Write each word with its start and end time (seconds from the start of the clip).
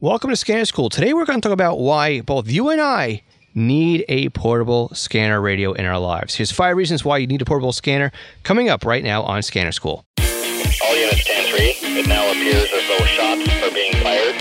Welcome 0.00 0.30
to 0.30 0.36
Scanner 0.36 0.64
School. 0.64 0.88
Today 0.90 1.14
we're 1.14 1.24
going 1.24 1.40
to 1.40 1.48
talk 1.48 1.52
about 1.54 1.78
why 1.78 2.20
both 2.20 2.48
you 2.50 2.68
and 2.70 2.80
I 2.80 3.22
need 3.54 4.04
a 4.08 4.28
portable 4.30 4.90
scanner 4.92 5.40
radio 5.40 5.72
in 5.72 5.86
our 5.86 6.00
lives. 6.00 6.34
Here's 6.34 6.50
five 6.50 6.76
reasons 6.76 7.04
why 7.04 7.18
you 7.18 7.28
need 7.28 7.40
a 7.40 7.44
portable 7.44 7.72
scanner 7.72 8.10
coming 8.42 8.68
up 8.68 8.84
right 8.84 9.04
now 9.04 9.22
on 9.22 9.40
Scanner 9.42 9.70
School. 9.70 10.04
All 10.18 10.96
units 10.96 11.22
10-3. 11.28 11.96
It 11.96 12.08
now 12.08 12.28
appears 12.28 12.68
as 12.72 12.88
though 12.88 13.04
shots 13.06 13.48
are 13.62 13.70
being 13.70 13.92
fired. 14.02 14.34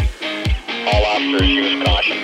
All 0.91 1.05
officers 1.05 1.47
use 1.47 1.85
caution. 1.85 2.17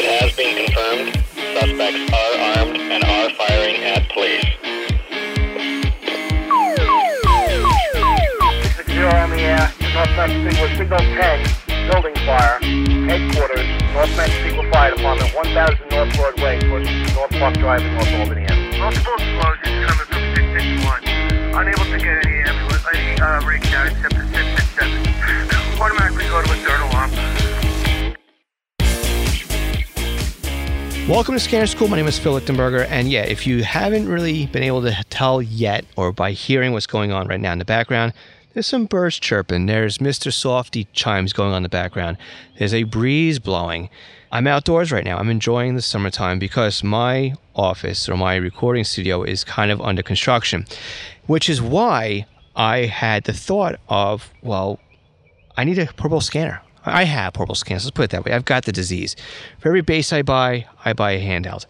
It 0.00 0.22
has 0.22 0.34
been 0.34 0.64
confirmed. 0.66 1.22
Suspects 1.52 2.12
are 2.14 2.62
armed 2.64 2.80
and 2.80 3.04
are 3.04 3.30
firing 3.36 3.76
at 3.84 4.08
police. 4.10 4.46
Six 8.74 8.88
zero 8.90 9.10
on 9.14 9.30
the 9.30 9.40
air. 9.40 9.70
Northwest 9.92 10.32
Signal 10.32 10.76
Signal 10.78 10.98
10. 10.98 11.69
Building 11.90 12.14
fire. 12.24 12.58
Headquarters. 13.10 13.66
North 13.92 14.14
Signal 14.14 14.70
Fire 14.70 14.94
Department. 14.94 15.34
1000 15.34 15.90
North 15.90 16.14
Broadway. 16.14 16.60
Towards 16.60 16.88
North 17.14 17.32
Park 17.32 17.54
Drive 17.54 17.82
in 17.82 17.94
North 17.94 18.12
Albany. 18.14 18.46
Multiple 18.78 19.12
explosions 19.18 19.90
coming 19.90 20.06
from 20.06 20.22
661. 20.36 21.02
Unable 21.58 21.84
to 21.90 21.98
get 21.98 22.24
any 22.24 22.46
ambulance, 22.46 22.86
any 22.94 23.20
uh, 23.20 23.44
rig 23.44 23.62
down 23.62 23.88
except 23.88 24.14
for 24.14 24.22
667. 24.22 25.82
Automatically 25.82 26.28
go 26.28 26.40
to 26.40 26.52
a 26.52 26.56
dirt 26.62 26.80
alarm. 26.80 27.10
Welcome 31.08 31.34
to 31.34 31.40
Scanner 31.40 31.66
School. 31.66 31.88
My 31.88 31.96
name 31.96 32.06
is 32.06 32.20
Phil 32.20 32.40
Lichtenberger. 32.40 32.86
And 32.88 33.10
yeah, 33.10 33.22
if 33.22 33.48
you 33.48 33.64
haven't 33.64 34.08
really 34.08 34.46
been 34.46 34.62
able 34.62 34.82
to 34.82 34.94
tell 35.10 35.42
yet, 35.42 35.84
or 35.96 36.12
by 36.12 36.30
hearing 36.30 36.70
what's 36.70 36.86
going 36.86 37.10
on 37.10 37.26
right 37.26 37.40
now 37.40 37.50
in 37.50 37.58
the 37.58 37.64
background, 37.64 38.12
there's 38.52 38.66
some 38.66 38.86
birds 38.86 39.18
chirping. 39.18 39.66
There's 39.66 39.98
Mr. 39.98 40.32
Softee 40.32 40.86
chimes 40.92 41.32
going 41.32 41.50
on 41.50 41.58
in 41.58 41.62
the 41.62 41.68
background. 41.68 42.16
There's 42.58 42.74
a 42.74 42.82
breeze 42.82 43.38
blowing. 43.38 43.90
I'm 44.32 44.46
outdoors 44.46 44.92
right 44.92 45.04
now. 45.04 45.18
I'm 45.18 45.30
enjoying 45.30 45.74
the 45.74 45.82
summertime 45.82 46.38
because 46.38 46.84
my 46.84 47.34
office 47.54 48.08
or 48.08 48.16
my 48.16 48.36
recording 48.36 48.84
studio 48.84 49.22
is 49.22 49.44
kind 49.44 49.70
of 49.70 49.80
under 49.80 50.02
construction, 50.02 50.66
which 51.26 51.48
is 51.48 51.60
why 51.60 52.26
I 52.56 52.86
had 52.86 53.24
the 53.24 53.32
thought 53.32 53.78
of, 53.88 54.32
well, 54.42 54.80
I 55.56 55.64
need 55.64 55.78
a 55.78 55.86
portable 55.86 56.20
scanner. 56.20 56.62
I 56.84 57.04
have 57.04 57.34
portable 57.34 57.54
scanners. 57.54 57.84
Let's 57.84 57.94
put 57.94 58.04
it 58.04 58.10
that 58.10 58.24
way. 58.24 58.32
I've 58.32 58.44
got 58.44 58.64
the 58.64 58.72
disease. 58.72 59.14
For 59.58 59.68
every 59.68 59.82
base 59.82 60.12
I 60.12 60.22
buy, 60.22 60.66
I 60.84 60.92
buy 60.92 61.12
a 61.12 61.20
handheld. 61.20 61.66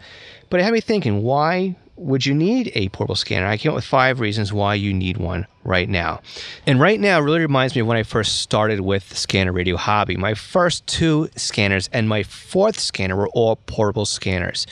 But 0.49 0.59
it 0.59 0.63
had 0.63 0.73
me 0.73 0.81
thinking, 0.81 1.23
why 1.23 1.75
would 2.01 2.25
you 2.25 2.33
need 2.33 2.71
a 2.73 2.89
portable 2.89 3.15
scanner? 3.15 3.45
I 3.45 3.57
came 3.57 3.71
up 3.71 3.75
with 3.75 3.85
five 3.85 4.19
reasons 4.19 4.51
why 4.51 4.73
you 4.73 4.93
need 4.93 5.17
one 5.17 5.45
right 5.63 5.87
now. 5.87 6.21
And 6.65 6.79
right 6.79 6.99
now 6.99 7.21
really 7.21 7.39
reminds 7.39 7.75
me 7.75 7.81
of 7.81 7.87
when 7.87 7.97
I 7.97 8.03
first 8.03 8.41
started 8.41 8.81
with 8.81 9.09
the 9.09 9.15
scanner 9.15 9.51
radio 9.51 9.77
hobby. 9.77 10.17
My 10.17 10.33
first 10.33 10.85
two 10.87 11.29
scanners 11.35 11.89
and 11.93 12.09
my 12.09 12.23
fourth 12.23 12.79
scanner 12.79 13.15
were 13.15 13.29
all 13.29 13.57
portable 13.67 14.05
scanners. 14.05 14.65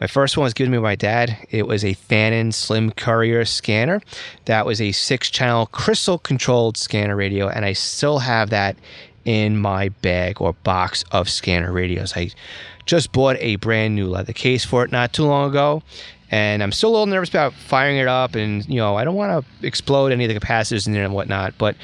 My 0.00 0.06
first 0.06 0.36
one 0.36 0.44
was 0.44 0.52
given 0.52 0.72
to 0.72 0.78
me 0.78 0.82
by 0.82 0.90
my 0.90 0.96
dad. 0.96 1.38
It 1.50 1.66
was 1.66 1.82
a 1.82 1.94
Fanon 1.94 2.52
Slim 2.52 2.90
Courier 2.90 3.46
scanner. 3.46 4.02
That 4.44 4.66
was 4.66 4.78
a 4.78 4.92
six 4.92 5.30
channel 5.30 5.66
crystal 5.66 6.18
controlled 6.18 6.76
scanner 6.76 7.16
radio, 7.16 7.48
and 7.48 7.64
I 7.64 7.72
still 7.72 8.18
have 8.18 8.50
that 8.50 8.76
in 9.24 9.56
my 9.56 9.88
bag 9.88 10.40
or 10.42 10.52
box 10.52 11.02
of 11.12 11.30
scanner 11.30 11.72
radios. 11.72 12.14
I 12.14 12.30
just 12.84 13.10
bought 13.10 13.36
a 13.40 13.56
brand 13.56 13.96
new 13.96 14.06
leather 14.06 14.32
case 14.32 14.64
for 14.64 14.84
it 14.84 14.92
not 14.92 15.12
too 15.12 15.24
long 15.24 15.50
ago, 15.50 15.82
and 16.30 16.62
I'm 16.62 16.72
still 16.72 16.90
a 16.90 16.92
little 16.92 17.06
nervous 17.06 17.28
about 17.28 17.54
firing 17.54 17.98
it 17.98 18.08
up. 18.08 18.34
And 18.34 18.66
you 18.68 18.76
know, 18.76 18.96
I 18.96 19.04
don't 19.04 19.14
want 19.14 19.44
to 19.44 19.66
explode 19.66 20.12
any 20.12 20.24
of 20.24 20.32
the 20.32 20.38
capacitors 20.40 20.86
in 20.86 20.92
there 20.92 21.04
and 21.04 21.14
whatnot. 21.14 21.54
But 21.58 21.76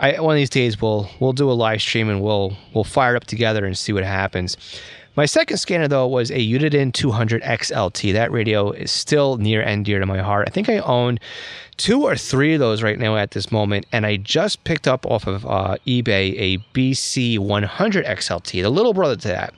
I, 0.00 0.20
one 0.20 0.34
of 0.34 0.38
these 0.38 0.50
days, 0.50 0.80
we'll 0.80 1.08
we'll 1.20 1.32
do 1.32 1.50
a 1.50 1.52
live 1.52 1.80
stream 1.80 2.08
and 2.08 2.22
we'll 2.22 2.56
we'll 2.74 2.84
fire 2.84 3.14
it 3.14 3.16
up 3.16 3.24
together 3.24 3.64
and 3.64 3.76
see 3.76 3.92
what 3.92 4.04
happens. 4.04 4.56
My 5.16 5.24
second 5.24 5.56
scanner 5.56 5.88
though 5.88 6.06
was 6.06 6.30
a 6.30 6.34
Uniden 6.34 6.92
200 6.92 7.42
XLT. 7.42 8.12
That 8.12 8.30
radio 8.30 8.70
is 8.70 8.90
still 8.90 9.38
near 9.38 9.62
and 9.62 9.82
dear 9.82 9.98
to 9.98 10.04
my 10.04 10.18
heart. 10.18 10.46
I 10.46 10.50
think 10.50 10.68
I 10.68 10.76
own 10.80 11.18
two 11.78 12.02
or 12.04 12.16
three 12.16 12.52
of 12.52 12.60
those 12.60 12.82
right 12.82 12.98
now 12.98 13.16
at 13.16 13.30
this 13.30 13.50
moment, 13.50 13.86
and 13.92 14.04
I 14.04 14.18
just 14.18 14.62
picked 14.64 14.86
up 14.86 15.06
off 15.06 15.26
of 15.26 15.46
uh, 15.46 15.78
eBay 15.86 16.34
a 16.38 16.58
BC 16.74 17.38
100 17.38 18.04
XLT, 18.04 18.60
the 18.62 18.68
little 18.68 18.92
brother 18.92 19.16
to 19.16 19.28
that. 19.28 19.54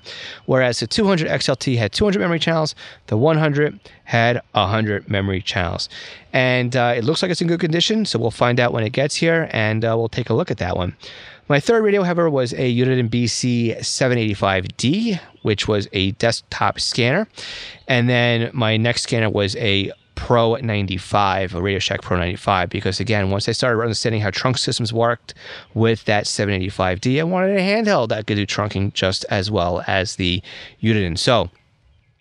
Whereas 0.47 0.79
the 0.79 0.87
200 0.87 1.27
XLT 1.27 1.77
had 1.77 1.93
200 1.93 2.21
memory 2.21 2.39
channels, 2.39 2.77
the 3.09 3.17
100 3.17 3.81
had 4.05 4.41
100 4.53 5.09
memory 5.09 5.43
channels, 5.43 5.89
and 6.33 6.77
uh, 6.77 6.95
it 6.97 7.03
looks 7.03 7.21
like 7.21 7.33
it's 7.33 7.41
in 7.41 7.49
good 7.49 7.59
condition. 7.59 8.05
So 8.05 8.21
we'll 8.21 8.31
find 8.31 8.61
out 8.61 8.73
when 8.73 8.85
it 8.85 8.91
gets 8.91 9.17
here, 9.17 9.49
and 9.53 9.85
uh, 9.85 9.97
we'll 9.99 10.09
take 10.09 10.31
a 10.31 10.35
look 10.35 10.53
at 10.53 10.59
that 10.59 10.77
one. 10.77 10.95
My 11.49 11.61
third 11.61 11.83
radio, 11.83 12.03
however, 12.03 12.29
was 12.29 12.53
a 12.53 12.77
Uniden 12.77 13.09
BC 13.09 13.79
785D, 13.79 15.19
which 15.41 15.67
was 15.67 15.89
a 15.95 16.11
desktop 16.13 16.79
scanner. 16.79 17.27
And 17.87 18.07
then 18.07 18.51
my 18.53 18.77
next 18.77 19.03
scanner 19.03 19.31
was 19.31 19.57
a 19.57 19.91
Pro 20.15 20.57
95, 20.57 21.55
a 21.55 21.63
Radio 21.63 21.79
Shack 21.79 22.03
Pro 22.03 22.19
95, 22.19 22.69
because 22.69 23.01
again, 23.01 23.31
once 23.31 23.49
I 23.49 23.53
started 23.53 23.81
understanding 23.81 24.21
how 24.21 24.31
trunk 24.31 24.59
systems 24.59 24.93
worked 24.93 25.33
with 25.73 26.05
that 26.05 26.25
785D, 26.25 27.21
I 27.21 27.23
wanted 27.23 27.57
a 27.57 27.61
handheld 27.61 28.09
that 28.09 28.27
could 28.27 28.35
do 28.35 28.45
trunking 28.45 28.93
just 28.93 29.25
as 29.31 29.51
well 29.51 29.83
as 29.87 30.17
the 30.17 30.43
Uniden. 30.83 31.17
So, 31.17 31.51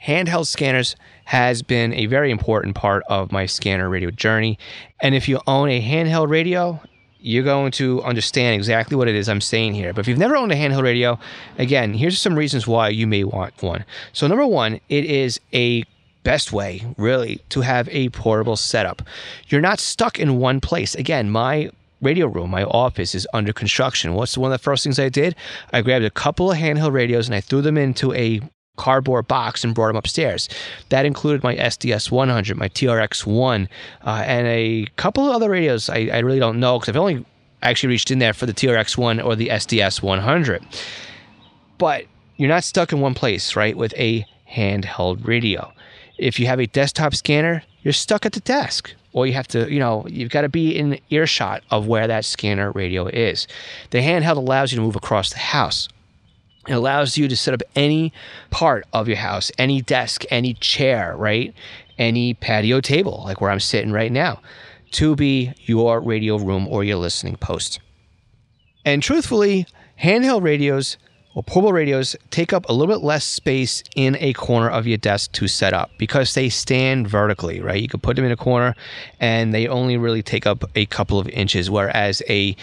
handheld 0.06 0.48
scanners 0.48 0.96
has 1.26 1.62
been 1.64 1.92
a 1.94 2.06
very 2.06 2.32
important 2.32 2.76
part 2.76 3.04
of 3.10 3.32
my 3.34 3.46
scanner 3.46 3.90
radio 3.90 4.12
journey. 4.12 4.58
And 5.02 5.16
if 5.16 5.28
you 5.28 5.42
own 5.48 5.68
a 5.68 5.82
handheld 5.82 6.30
radio, 6.30 6.80
you're 7.28 7.44
going 7.44 7.72
to 7.72 8.02
understand 8.04 8.56
exactly 8.56 8.96
what 8.96 9.08
it 9.08 9.16
is 9.16 9.28
I'm 9.28 9.42
saying 9.42 9.74
here. 9.74 9.94
But 9.94 10.02
if 10.02 10.08
you've 10.08 10.18
never 10.18 10.38
owned 10.38 10.52
a 10.52 10.56
handheld 10.56 10.84
radio, 10.84 11.20
again, 11.58 11.94
here's 11.94 12.20
some 12.20 12.36
reasons 12.36 12.66
why 12.66 12.90
you 12.90 13.06
may 13.06 13.24
want 13.26 13.62
one. 13.62 13.84
So, 14.14 14.28
number 14.28 14.48
one, 14.48 14.80
it 14.88 15.06
is 15.06 15.40
a 15.54 15.84
best 16.24 16.54
way, 16.54 16.86
really, 16.98 17.42
to 17.50 17.62
have 17.62 17.90
a 17.90 18.10
portable 18.10 18.56
setup. 18.56 19.02
You're 19.50 19.62
not 19.62 19.80
stuck 19.80 20.20
in 20.20 20.40
one 20.40 20.62
place. 20.62 20.96
Again, 20.96 21.30
my 21.30 21.70
radio 22.02 22.28
room, 22.28 22.50
my 22.50 22.64
office 22.64 23.14
is 23.14 23.28
under 23.34 23.52
construction. 23.52 24.14
What's 24.14 24.38
one 24.38 24.52
of 24.52 24.58
the 24.58 24.64
first 24.64 24.84
things 24.84 25.00
I 25.00 25.10
did? 25.10 25.36
I 25.74 25.82
grabbed 25.82 26.06
a 26.06 26.10
couple 26.10 26.52
of 26.52 26.58
handheld 26.58 26.94
radios 26.94 27.28
and 27.28 27.36
I 27.36 27.42
threw 27.42 27.62
them 27.62 27.78
into 27.78 28.14
a 28.14 28.42
cardboard 28.78 29.28
box 29.28 29.64
and 29.64 29.76
brought 29.76 29.88
them 29.88 29.98
upstairs. 29.98 30.48
That 30.90 31.06
included 31.06 31.44
my 31.44 31.56
SDS 31.56 32.10
100, 32.10 32.58
my 32.58 32.70
TRX 32.70 33.26
1, 33.26 33.70
uh, 34.06 34.24
and 34.26 34.48
a 34.48 34.88
couple 34.96 35.28
of 35.28 35.36
other 35.36 35.50
radios 35.50 35.90
I, 35.90 36.10
I 36.14 36.20
really 36.20 36.40
don't 36.40 36.60
know 36.60 36.80
because 36.80 36.90
I've 36.90 37.02
only 37.02 37.26
actually 37.62 37.90
reached 37.90 38.12
in 38.12 38.20
there 38.20 38.34
for 38.34 38.46
the 38.46 38.54
TRX 38.54 38.98
1 38.98 39.20
or 39.20 39.36
the 39.36 39.50
SDS 39.50 40.02
100. 40.02 40.66
But 41.78 42.06
you're 42.38 42.50
not 42.50 42.64
stuck 42.64 42.94
in 42.94 43.02
one 43.02 43.14
place, 43.14 43.56
right, 43.56 43.76
with 43.76 43.94
a 43.98 44.26
handheld 44.50 45.28
radio. 45.28 45.72
If 46.18 46.40
you 46.40 46.48
have 46.48 46.60
a 46.60 46.68
desktop 46.68 47.14
scanner, 47.16 47.64
you're 47.82 47.94
stuck 47.94 48.26
at 48.26 48.34
the 48.34 48.40
desk. 48.40 48.94
Or 49.14 49.26
you 49.26 49.34
have 49.34 49.48
to, 49.50 49.72
you 49.72 49.80
know, 49.80 50.06
you've 50.08 50.30
got 50.30 50.42
to 50.42 50.50
be 50.50 50.78
in 50.78 51.00
earshot 51.10 51.64
of 51.72 51.88
where 51.88 52.06
that 52.06 52.24
scanner 52.24 52.72
radio 52.72 53.08
is. 53.08 53.48
The 53.90 54.00
handheld 54.00 54.38
allows 54.38 54.72
you 54.72 54.76
to 54.76 54.84
move 54.84 54.96
across 54.96 55.32
the 55.32 55.40
house. 55.40 55.90
It 56.68 56.74
allows 56.74 57.18
you 57.18 57.28
to 57.28 57.36
set 57.36 57.54
up 57.54 57.62
any 57.76 58.12
part 58.50 58.86
of 58.94 59.08
your 59.08 59.18
house, 59.18 59.52
any 59.58 59.82
desk, 59.82 60.24
any 60.30 60.54
chair, 60.56 61.16
right? 61.16 61.54
Any 61.98 62.34
patio 62.34 62.82
table, 62.82 63.24
like 63.26 63.42
where 63.42 63.50
I'm 63.50 63.60
sitting 63.60 63.92
right 63.92 64.12
now, 64.12 64.42
to 64.92 65.16
be 65.16 65.54
your 65.66 66.00
radio 66.02 66.38
room 66.38 66.68
or 66.68 66.84
your 66.84 66.98
listening 66.98 67.38
post. 67.38 67.80
And 68.86 69.02
truthfully, 69.02 69.66
handheld 70.02 70.44
radios 70.44 70.98
or 71.38 71.44
portable 71.44 71.72
radios 71.72 72.16
take 72.32 72.52
up 72.52 72.68
a 72.68 72.74
little 72.74 72.96
bit 72.96 73.04
less 73.04 73.24
space 73.24 73.84
in 73.96 74.18
a 74.20 74.34
corner 74.34 74.70
of 74.70 74.88
your 74.88 74.98
desk 74.98 75.32
to 75.34 75.48
set 75.48 75.72
up 75.72 75.92
because 76.00 76.34
they 76.34 76.50
stand 76.50 77.08
vertically, 77.08 77.62
right? 77.62 77.80
You 77.80 77.88
can 77.88 78.00
put 78.00 78.16
them 78.16 78.26
in 78.26 78.32
a 78.32 78.36
corner 78.36 78.76
and 79.20 79.54
they 79.54 79.68
only 79.68 79.98
really 79.98 80.24
take 80.24 80.48
up 80.48 80.64
a 80.76 80.88
couple 80.88 81.20
of 81.20 81.30
inches, 81.30 81.70
whereas 81.70 82.24
a 82.28 82.56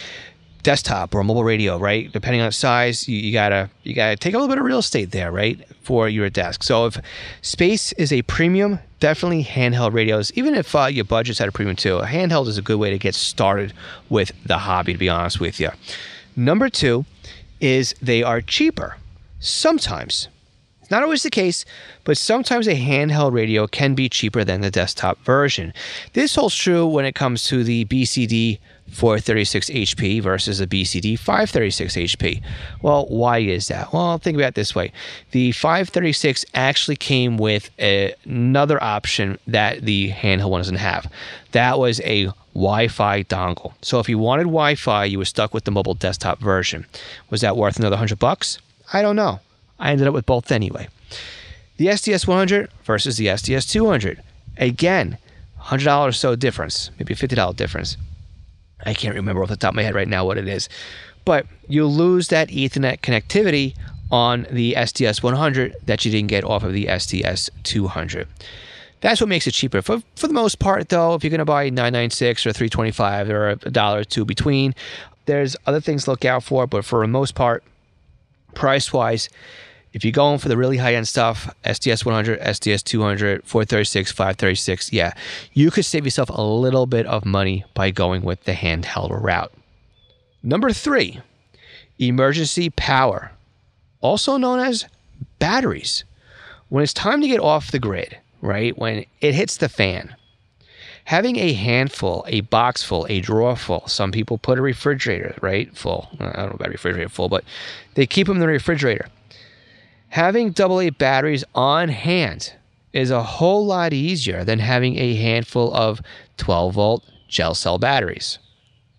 desktop 0.64 1.14
or 1.14 1.22
mobile 1.22 1.44
radio, 1.44 1.78
right? 1.78 2.10
Depending 2.10 2.40
on 2.40 2.50
size, 2.50 3.06
you, 3.08 3.16
you, 3.16 3.32
gotta 3.32 3.70
you 3.84 3.94
gotta 3.94 4.16
take 4.16 4.34
a 4.34 4.38
little 4.38 4.48
bit 4.48 4.58
of 4.58 4.64
real 4.64 4.80
estate 4.80 5.12
there, 5.12 5.30
right, 5.30 5.64
for 5.82 6.08
your 6.08 6.28
desk. 6.28 6.64
So 6.64 6.86
if 6.86 6.98
space 7.42 7.92
is 7.92 8.12
a 8.12 8.22
premium, 8.22 8.80
definitely 8.98 9.44
handheld 9.44 9.92
radios. 9.92 10.32
Even 10.34 10.56
if 10.56 10.74
uh, 10.74 10.86
your 10.86 11.04
budget's 11.04 11.40
at 11.40 11.48
a 11.48 11.52
premium 11.52 11.76
too, 11.76 11.98
a 11.98 12.06
handheld 12.06 12.48
is 12.48 12.58
a 12.58 12.62
good 12.62 12.78
way 12.78 12.90
to 12.90 12.98
get 12.98 13.14
started 13.14 13.72
with 14.08 14.32
the 14.44 14.58
hobby. 14.58 14.92
To 14.94 14.98
be 14.98 15.08
honest 15.08 15.38
with 15.38 15.60
you, 15.60 15.70
number 16.34 16.68
two 16.68 17.04
is 17.60 17.94
they 18.02 18.22
are 18.22 18.40
cheaper. 18.40 18.96
Sometimes. 19.38 20.28
It's 20.84 20.90
not 20.90 21.02
always 21.02 21.22
the 21.22 21.30
case, 21.30 21.64
but 22.04 22.18
sometimes 22.18 22.68
a 22.68 22.74
handheld 22.74 23.32
radio 23.32 23.66
can 23.66 23.94
be 23.94 24.10
cheaper 24.10 24.44
than 24.44 24.60
the 24.60 24.70
desktop 24.70 25.18
version. 25.24 25.72
This 26.12 26.34
holds 26.34 26.54
true 26.54 26.86
when 26.86 27.06
it 27.06 27.14
comes 27.14 27.44
to 27.44 27.64
the 27.64 27.86
BCD 27.86 28.58
436 28.90 29.70
HP 29.70 30.20
versus 30.20 30.60
a 30.60 30.66
BCD 30.66 31.18
536 31.18 31.96
HP. 31.96 32.42
Well, 32.82 33.06
why 33.06 33.38
is 33.38 33.68
that? 33.68 33.94
Well, 33.94 34.18
think 34.18 34.36
about 34.36 34.48
it 34.48 34.54
this 34.56 34.74
way. 34.74 34.92
The 35.30 35.52
536 35.52 36.44
actually 36.52 36.96
came 36.96 37.38
with 37.38 37.70
a, 37.78 38.12
another 38.26 38.80
option 38.82 39.38
that 39.46 39.86
the 39.86 40.10
handheld 40.10 40.50
one 40.50 40.60
doesn't 40.60 40.76
have. 40.76 41.10
That 41.52 41.78
was 41.78 42.02
a 42.02 42.26
Wi 42.52 42.88
Fi 42.88 43.22
dongle. 43.22 43.72
So 43.80 44.00
if 44.00 44.08
you 44.10 44.18
wanted 44.18 44.44
Wi 44.44 44.74
Fi, 44.74 45.06
you 45.06 45.16
were 45.16 45.24
stuck 45.24 45.54
with 45.54 45.64
the 45.64 45.70
mobile 45.70 45.94
desktop 45.94 46.40
version. 46.40 46.84
Was 47.30 47.40
that 47.40 47.56
worth 47.56 47.78
another 47.78 47.94
100 47.94 48.18
bucks? 48.18 48.58
I 48.92 49.00
don't 49.00 49.16
know. 49.16 49.40
I 49.78 49.90
ended 49.90 50.06
up 50.06 50.14
with 50.14 50.26
both 50.26 50.50
anyway. 50.52 50.88
The 51.76 51.86
SDS 51.86 52.26
100 52.26 52.70
versus 52.84 53.16
the 53.16 53.26
SDS 53.26 53.68
200. 53.68 54.22
Again, 54.56 55.18
$100 55.60 56.08
or 56.08 56.12
so 56.12 56.36
difference, 56.36 56.90
maybe 56.98 57.14
$50 57.14 57.56
difference. 57.56 57.96
I 58.84 58.94
can't 58.94 59.14
remember 59.14 59.42
off 59.42 59.48
the 59.48 59.56
top 59.56 59.70
of 59.70 59.76
my 59.76 59.82
head 59.82 59.94
right 59.94 60.08
now 60.08 60.24
what 60.24 60.38
it 60.38 60.46
is. 60.46 60.68
But 61.24 61.46
you 61.68 61.86
lose 61.86 62.28
that 62.28 62.48
Ethernet 62.48 63.00
connectivity 63.00 63.74
on 64.10 64.46
the 64.50 64.74
SDS 64.74 65.22
100 65.22 65.74
that 65.86 66.04
you 66.04 66.10
didn't 66.10 66.28
get 66.28 66.44
off 66.44 66.62
of 66.62 66.72
the 66.72 66.86
SDS 66.86 67.50
200. 67.62 68.28
That's 69.00 69.20
what 69.20 69.28
makes 69.28 69.46
it 69.46 69.52
cheaper. 69.52 69.82
For, 69.82 70.02
for 70.16 70.28
the 70.28 70.34
most 70.34 70.58
part, 70.58 70.88
though, 70.88 71.14
if 71.14 71.24
you're 71.24 71.30
going 71.30 71.38
to 71.38 71.44
buy 71.44 71.64
996 71.64 72.46
or 72.46 72.52
325 72.52 73.30
or 73.30 73.48
a 73.50 73.56
dollar 73.56 74.00
or 74.00 74.04
two 74.04 74.24
between, 74.24 74.74
there's 75.26 75.56
other 75.66 75.80
things 75.80 76.04
to 76.04 76.10
look 76.10 76.24
out 76.24 76.42
for. 76.42 76.66
But 76.66 76.84
for 76.84 77.00
the 77.00 77.08
most 77.08 77.34
part, 77.34 77.64
price 78.54 78.92
wise, 78.92 79.28
if 79.92 80.04
you're 80.04 80.12
going 80.12 80.38
for 80.38 80.48
the 80.48 80.56
really 80.56 80.76
high 80.76 80.94
end 80.94 81.06
stuff, 81.06 81.54
SDS 81.64 82.04
100, 82.04 82.40
SDS 82.40 82.82
200, 82.82 83.44
436, 83.44 84.10
536, 84.10 84.92
yeah, 84.92 85.14
you 85.52 85.70
could 85.70 85.84
save 85.84 86.04
yourself 86.04 86.30
a 86.30 86.42
little 86.42 86.86
bit 86.86 87.06
of 87.06 87.24
money 87.24 87.64
by 87.74 87.90
going 87.90 88.22
with 88.22 88.42
the 88.44 88.52
handheld 88.52 89.10
route. 89.10 89.52
Number 90.42 90.72
three, 90.72 91.20
emergency 91.98 92.70
power, 92.70 93.30
also 94.00 94.36
known 94.36 94.58
as 94.58 94.86
batteries. 95.38 96.04
When 96.68 96.82
it's 96.82 96.92
time 96.92 97.20
to 97.20 97.28
get 97.28 97.40
off 97.40 97.70
the 97.70 97.78
grid, 97.78 98.18
right, 98.40 98.76
when 98.76 99.06
it 99.20 99.34
hits 99.34 99.58
the 99.58 99.68
fan, 99.68 100.16
having 101.04 101.36
a 101.36 101.52
handful, 101.52 102.24
a 102.26 102.40
box 102.42 102.82
full, 102.82 103.06
a 103.08 103.20
drawer 103.20 103.56
full. 103.56 103.86
Some 103.86 104.10
people 104.10 104.38
put 104.38 104.58
a 104.58 104.62
refrigerator, 104.62 105.36
right, 105.40 105.76
full. 105.76 106.08
Uh, 106.18 106.32
I 106.34 106.36
don't 106.36 106.48
know 106.50 106.56
about 106.56 106.70
refrigerator 106.70 107.08
full, 107.08 107.28
but 107.28 107.44
they 107.94 108.06
keep 108.06 108.26
them 108.26 108.36
in 108.36 108.40
the 108.40 108.48
refrigerator 108.48 109.08
having 110.14 110.54
AA 110.56 110.90
batteries 110.90 111.42
on 111.56 111.88
hand 111.88 112.54
is 112.92 113.10
a 113.10 113.24
whole 113.24 113.66
lot 113.66 113.92
easier 113.92 114.44
than 114.44 114.60
having 114.60 114.96
a 114.96 115.16
handful 115.16 115.74
of 115.74 116.00
12 116.36 116.74
volt 116.74 117.04
gel 117.26 117.52
cell 117.52 117.78
batteries. 117.78 118.38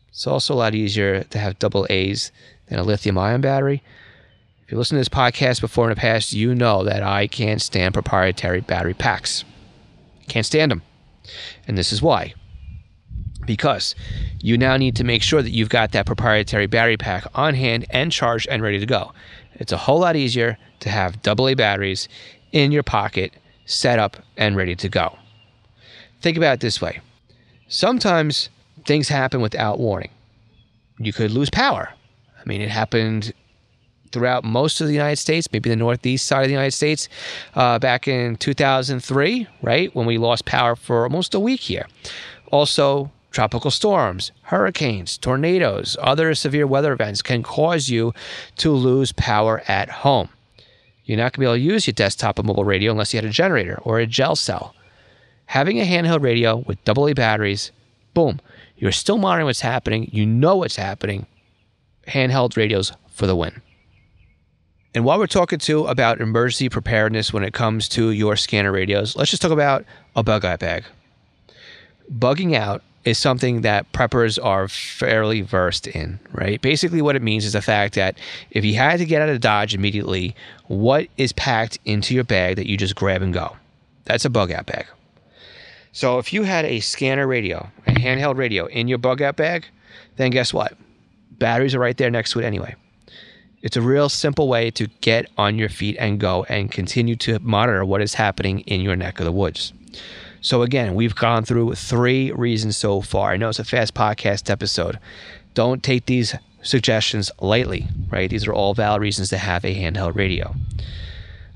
It's 0.10 0.28
also 0.28 0.54
a 0.54 0.56
lot 0.56 0.76
easier 0.76 1.24
to 1.24 1.40
have 1.40 1.58
double 1.58 1.88
A's 1.90 2.34
than 2.68 2.80
a 2.80 2.84
lithium 2.84 3.18
ion 3.18 3.40
battery. 3.40 3.82
If 4.66 4.74
you 4.74 4.78
listen 4.78 4.96
to 4.96 5.00
this 5.00 5.08
podcast 5.08 5.62
before 5.62 5.86
in 5.86 5.96
the 5.96 6.02
past, 6.02 6.34
you 6.34 6.54
know 6.54 6.84
that 6.84 7.02
I 7.02 7.28
can't 7.28 7.62
stand 7.62 7.94
proprietary 7.94 8.60
battery 8.60 8.94
packs. 8.94 9.46
Can't 10.28 10.46
stand 10.46 10.72
them. 10.72 10.82
And 11.68 11.78
this 11.78 11.92
is 11.92 12.02
why. 12.02 12.34
Because 13.46 13.96
you 14.40 14.58
now 14.58 14.78
need 14.78 14.96
to 14.96 15.04
make 15.04 15.22
sure 15.22 15.42
that 15.42 15.52
you've 15.52 15.70
got 15.70 15.92
that 15.92 16.06
proprietary 16.06 16.68
battery 16.68 16.98
pack 16.98 17.26
on 17.36 17.54
hand 17.54 17.86
and 17.90 18.12
charged 18.12 18.48
and 18.50 18.62
ready 18.62 18.80
to 18.80 18.86
go. 18.86 19.12
It's 19.54 19.72
a 19.72 19.78
whole 19.78 20.00
lot 20.00 20.16
easier 20.16 20.58
to 20.82 20.90
have 20.90 21.20
AA 21.28 21.54
batteries 21.54 22.08
in 22.52 22.72
your 22.72 22.84
pocket, 22.84 23.34
set 23.66 24.00
up 24.00 24.18
and 24.38 24.56
ready 24.56 24.76
to 24.76 24.90
go. 24.90 25.18
Think 26.22 26.38
about 26.38 26.56
it 26.56 26.60
this 26.62 26.82
way 26.82 27.02
sometimes 27.68 28.50
things 28.86 29.10
happen 29.10 29.42
without 29.42 29.80
warning. 29.80 30.12
You 31.00 31.14
could 31.14 31.32
lose 31.32 31.50
power. 31.50 31.90
I 32.40 32.48
mean, 32.48 32.62
it 32.62 32.70
happened 32.70 33.34
throughout 34.16 34.46
most 34.46 34.80
of 34.80 34.88
the 34.88 34.94
United 34.94 35.18
States, 35.18 35.52
maybe 35.52 35.70
the 35.70 35.76
northeast 35.76 36.26
side 36.26 36.44
of 36.44 36.48
the 36.48 36.54
United 36.54 36.72
States, 36.72 37.10
uh, 37.54 37.78
back 37.78 38.08
in 38.08 38.38
2003, 38.38 39.46
right, 39.62 39.94
when 39.94 40.06
we 40.06 40.18
lost 40.18 40.46
power 40.46 40.74
for 40.74 41.04
almost 41.04 41.34
a 41.36 41.40
week 41.40 41.60
here. 41.60 41.86
Also, 42.50 43.12
tropical 43.32 43.70
storms, 43.70 44.32
hurricanes, 44.44 45.18
tornadoes, 45.18 45.98
other 46.00 46.34
severe 46.34 46.66
weather 46.66 46.94
events 46.94 47.22
can 47.22 47.44
cause 47.44 47.90
you 47.90 48.14
to 48.56 48.72
lose 48.72 49.12
power 49.12 49.62
at 49.68 49.90
home. 49.90 50.30
You're 51.04 51.18
not 51.18 51.34
going 51.34 51.34
to 51.34 51.40
be 51.40 51.46
able 51.46 51.56
to 51.56 51.74
use 51.74 51.86
your 51.86 51.94
desktop 51.94 52.40
or 52.40 52.44
mobile 52.44 52.64
radio 52.64 52.94
unless 52.94 53.14
you 53.14 53.18
had 53.18 53.26
a 53.26 53.30
generator 53.30 53.78
or 53.84 54.00
a 54.00 54.08
gel 54.08 54.38
cell. 54.38 54.74
Having 55.48 55.82
a 55.82 55.86
handheld 55.86 56.22
radio 56.22 56.56
with 56.56 56.80
AA 56.88 57.14
batteries, 57.14 57.74
boom, 58.14 58.40
you're 58.78 58.94
still 58.94 59.18
monitoring 59.18 59.48
what's 59.48 59.60
happening. 59.60 60.10
You 60.14 60.26
know 60.26 60.56
what's 60.56 60.78
happening. 60.78 61.28
Handheld 62.08 62.56
radios 62.56 62.94
for 63.10 63.28
the 63.28 63.36
win. 63.36 63.62
And 64.96 65.04
while 65.04 65.20
we're 65.20 65.28
talking 65.28 65.60
too 65.60 65.86
about 65.88 66.22
emergency 66.22 66.70
preparedness 66.70 67.34
when 67.34 67.44
it 67.44 67.54
comes 67.54 67.90
to 67.90 68.12
your 68.12 68.38
scanner 68.38 68.72
radios, 68.72 69.14
let's 69.18 69.30
just 69.30 69.42
talk 69.42 69.52
about 69.52 69.84
a 70.16 70.24
bug 70.24 70.46
out 70.46 70.60
bag. 70.60 70.86
Bugging 72.10 72.56
out 72.56 72.82
is 73.04 73.18
something 73.18 73.62
that 73.62 73.92
preppers 73.92 74.40
are 74.42 74.70
fairly 74.70 75.42
versed 75.42 75.86
in, 75.86 76.18
right? 76.32 76.62
Basically, 76.62 77.02
what 77.02 77.18
it 77.18 77.22
means 77.22 77.44
is 77.44 77.52
the 77.52 77.62
fact 77.62 77.96
that 77.96 78.18
if 78.52 78.64
you 78.64 78.76
had 78.76 79.00
to 79.00 79.06
get 79.06 79.22
out 79.22 79.28
of 79.28 79.42
Dodge 79.42 79.76
immediately, 79.76 80.34
what 80.68 81.08
is 81.18 81.34
packed 81.34 81.78
into 81.84 82.16
your 82.16 82.24
bag 82.24 82.56
that 82.56 82.68
you 82.68 82.78
just 82.78 82.96
grab 82.96 83.22
and 83.22 83.34
go? 83.34 83.58
That's 84.06 84.24
a 84.24 84.30
bug 84.30 84.50
out 84.50 84.66
bag. 84.66 84.86
So 85.92 86.20
if 86.20 86.32
you 86.32 86.44
had 86.44 86.64
a 86.64 86.80
scanner 86.80 87.28
radio, 87.28 87.70
a 87.86 87.92
handheld 87.92 88.38
radio 88.38 88.66
in 88.68 88.88
your 88.88 88.98
bug 88.98 89.22
out 89.22 89.36
bag, 89.36 89.66
then 90.16 90.32
guess 90.32 90.54
what? 90.54 90.78
Batteries 91.32 91.76
are 91.76 91.80
right 91.80 91.98
there 91.98 92.10
next 92.10 92.32
to 92.32 92.40
it 92.40 92.46
anyway. 92.46 92.76
It's 93.66 93.76
a 93.76 93.82
real 93.82 94.10
simple 94.10 94.48
way 94.48 94.70
to 94.70 94.86
get 95.02 95.28
on 95.40 95.58
your 95.58 95.70
feet 95.70 95.98
and 96.00 96.20
go 96.20 96.44
and 96.44 96.72
continue 96.72 97.16
to 97.16 97.40
monitor 97.40 97.84
what 97.84 98.00
is 98.00 98.14
happening 98.14 98.60
in 98.60 98.80
your 98.80 98.96
neck 98.96 99.18
of 99.18 99.26
the 99.26 99.32
woods. 99.32 99.74
So, 100.40 100.62
again, 100.62 100.94
we've 100.94 101.16
gone 101.16 101.46
through 101.46 101.74
three 101.74 102.32
reasons 102.32 102.78
so 102.78 103.02
far. 103.02 103.32
I 103.32 103.38
know 103.38 103.50
it's 103.50 103.58
a 103.58 103.64
fast 103.64 103.96
podcast 103.96 104.52
episode. 104.52 105.00
Don't 105.56 105.82
take 105.82 106.06
these 106.06 106.36
suggestions 106.62 107.32
lightly, 107.42 107.88
right? 108.12 108.30
These 108.30 108.46
are 108.46 108.54
all 108.54 108.76
valid 108.76 109.02
reasons 109.02 109.30
to 109.30 109.40
have 109.40 109.66
a 109.66 109.74
handheld 109.74 110.16
radio. 110.16 110.54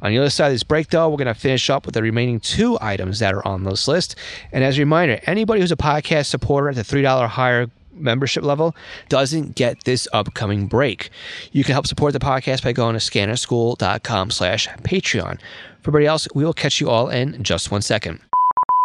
On 0.02 0.10
the 0.10 0.18
other 0.18 0.32
side 0.32 0.48
of 0.48 0.54
this 0.54 0.64
break, 0.64 0.88
though, 0.88 1.10
we're 1.10 1.18
going 1.18 1.28
to 1.28 1.36
finish 1.36 1.70
up 1.70 1.86
with 1.86 1.94
the 1.94 2.02
remaining 2.02 2.40
two 2.40 2.76
items 2.82 3.20
that 3.20 3.36
are 3.36 3.48
on 3.48 3.66
this 3.66 3.88
list. 3.88 4.16
And 4.52 4.64
as 4.64 4.80
a 4.80 4.82
reminder, 4.82 5.20
anybody 5.28 5.62
who's 5.62 5.72
a 5.72 5.78
podcast 5.78 6.26
supporter 6.26 6.70
at 6.70 6.76
the 6.76 6.82
$3 6.82 7.28
higher 7.28 7.68
membership 7.94 8.44
level 8.44 8.76
doesn't 9.08 9.56
get 9.56 9.84
this 9.84 10.08
upcoming 10.14 10.68
break. 10.68 11.10
You 11.52 11.64
can 11.64 11.74
help 11.74 11.88
support 11.88 12.14
the 12.14 12.20
podcast 12.20 12.64
by 12.64 12.74
going 12.74 12.94
to 12.94 13.00
scannerschool.com 13.00 14.32
slash 14.32 14.68
Patreon. 14.68 15.40
For 15.82 15.92
everybody 15.92 16.06
else, 16.08 16.28
we 16.36 16.44
will 16.44 16.54
catch 16.54 16.82
you 16.82 16.90
all 16.90 17.10
in 17.10 17.44
just 17.44 17.72
one 17.72 17.82
second 17.82 18.20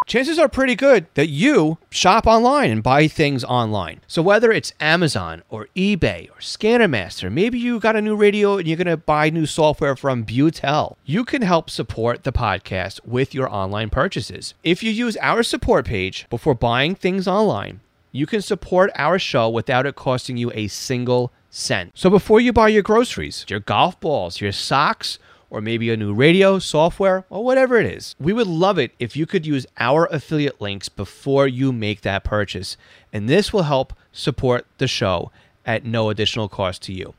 chances 0.07 0.39
are 0.39 0.49
pretty 0.49 0.75
good 0.75 1.07
that 1.15 1.29
you 1.29 1.79
shop 1.91 2.27
online 2.27 2.71
and 2.71 2.83
buy 2.83 3.09
things 3.09 3.43
online. 3.45 4.01
So 4.07 4.23
whether 4.23 4.53
it's 4.53 4.73
Amazon 4.81 5.43
or 5.49 5.69
eBay 5.75 6.31
or 6.31 6.41
ScannerMaster, 6.41 7.33
maybe 7.33 7.59
you 7.59 7.81
got 7.81 7.97
a 7.97 8.03
new 8.03 8.17
radio 8.17 8.59
and 8.59 8.69
you're 8.69 8.77
going 8.77 8.87
to 8.87 8.97
buy 8.97 9.31
new 9.31 9.47
software 9.47 9.97
from 9.97 10.25
Butel, 10.25 10.97
you 11.05 11.25
can 11.25 11.43
help 11.43 11.71
support 11.71 12.25
the 12.25 12.33
podcast 12.33 13.05
with 13.05 13.35
your 13.35 13.51
online 13.51 13.91
purchases. 13.91 14.55
If 14.63 14.83
you 14.83 14.91
use 14.91 15.17
our 15.19 15.43
support 15.43 15.87
page 15.87 16.27
before 16.31 16.55
buying 16.55 16.95
things 16.95 17.27
online, 17.27 17.81
you 18.15 18.27
can 18.27 18.41
support 18.41 18.93
our 18.95 19.19
show 19.19 19.51
without 19.51 19.87
it 19.87 19.97
costing 19.97 20.37
you 20.37 20.53
a 20.55 20.69
single 20.69 21.33
cent. 21.51 21.91
So 21.97 22.09
before 22.09 22.39
you 22.39 22.53
buy 22.53 22.69
your 22.69 22.83
groceries, 22.83 23.45
your 23.49 23.59
golf 23.59 23.99
balls, 23.99 24.41
your 24.41 24.53
socks, 24.53 25.19
or 25.51 25.61
maybe 25.61 25.91
a 25.91 25.97
new 25.97 26.15
radio, 26.15 26.61
software, 26.61 27.25
or 27.29 27.45
whatever 27.45 27.77
it 27.77 27.87
is. 27.87 28.15
We 28.21 28.33
would 28.33 28.47
love 28.47 28.79
it 28.79 28.93
if 29.01 29.17
you 29.17 29.27
could 29.27 29.45
use 29.45 29.67
our 29.79 30.07
affiliate 30.07 30.61
links 30.61 30.89
before 30.89 31.49
you 31.49 31.73
make 31.73 32.03
that 32.03 32.23
purchase, 32.23 32.77
and 33.13 33.29
this 33.29 33.53
will 33.53 33.65
help 33.65 33.93
support 34.13 34.65
the 34.79 34.87
show 34.87 35.33
at 35.67 35.85
no 35.85 36.09
additional 36.09 36.49
cost 36.49 36.83
to 36.83 36.93
you. 36.93 37.15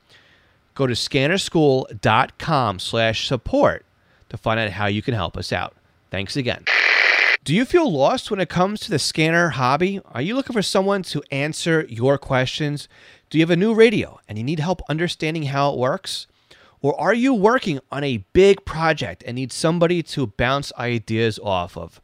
Go 0.75 0.87
to 0.87 0.93
scannerschool.com 0.93 2.79
slash 2.79 3.27
support 3.27 3.85
to 4.29 4.37
find 4.37 4.61
out 4.61 4.69
how 4.71 4.87
you 4.87 5.01
can 5.01 5.13
help 5.13 5.35
us 5.35 5.51
out. 5.51 5.75
Thanks 6.09 6.37
again. 6.37 6.63
Do 7.45 7.53
you 7.53 7.63
feel 7.63 7.93
lost 7.93 8.31
when 8.31 8.39
it 8.39 8.49
comes 8.49 8.79
to 8.79 8.89
the 8.89 8.97
scanner 8.97 9.49
hobby? 9.49 10.01
Are 10.03 10.21
you 10.21 10.33
looking 10.33 10.55
for 10.55 10.63
someone 10.63 11.03
to 11.03 11.21
answer 11.29 11.85
your 11.87 12.17
questions? 12.17 12.89
Do 13.29 13.37
you 13.37 13.43
have 13.43 13.51
a 13.51 13.55
new 13.55 13.75
radio 13.75 14.19
and 14.27 14.39
you 14.39 14.43
need 14.43 14.59
help 14.59 14.81
understanding 14.89 15.43
how 15.43 15.71
it 15.71 15.77
works? 15.77 16.25
Or 16.81 16.99
are 16.99 17.13
you 17.13 17.35
working 17.35 17.81
on 17.91 18.03
a 18.03 18.25
big 18.33 18.65
project 18.65 19.23
and 19.27 19.35
need 19.35 19.51
somebody 19.51 20.01
to 20.01 20.25
bounce 20.25 20.73
ideas 20.79 21.37
off 21.37 21.77
of? 21.77 22.01